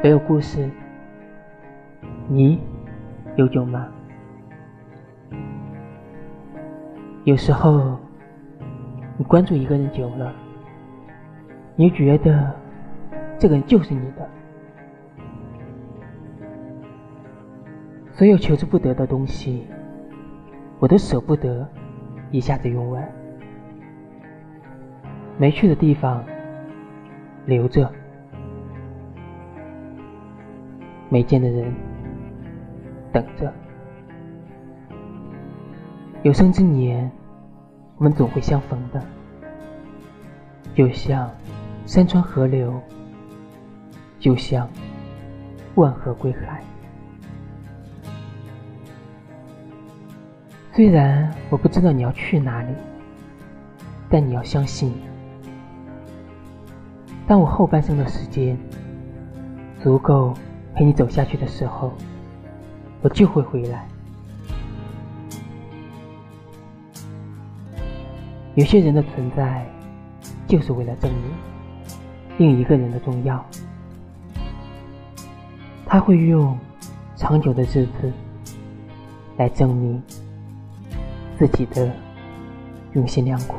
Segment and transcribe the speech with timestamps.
[0.00, 0.70] 没有故事，
[2.28, 2.60] 你
[3.34, 3.88] 有酒吗？
[7.24, 7.98] 有时候，
[9.16, 10.32] 你关注一个人久了，
[11.74, 12.54] 你觉得
[13.38, 14.28] 这个人就是你的，
[18.12, 19.66] 所有求之不得的东西，
[20.78, 21.68] 我都舍不得
[22.30, 23.06] 一下子用完。
[25.36, 26.24] 没去的地方，
[27.46, 27.90] 留着。
[31.10, 31.72] 没见的人，
[33.12, 33.52] 等着。
[36.22, 37.10] 有生之年，
[37.96, 39.02] 我们总会相逢的。
[40.74, 41.30] 就像
[41.86, 42.78] 山川河流，
[44.18, 44.68] 就像
[45.76, 46.62] 万河归海。
[50.74, 52.72] 虽然我不知道你要去哪里，
[54.10, 54.92] 但你要相信，
[57.26, 58.58] 当我后半生的时间
[59.80, 60.34] 足够。
[60.78, 61.92] 陪你走下去的时候，
[63.02, 63.84] 我就会回来。
[68.54, 69.66] 有些人的存在，
[70.46, 71.22] 就是为了证明
[72.36, 73.44] 另一个人的重要。
[75.84, 76.56] 他会用
[77.16, 78.12] 长久的日子
[79.36, 80.00] 来证明
[81.36, 81.92] 自己的
[82.92, 83.56] 用心良苦。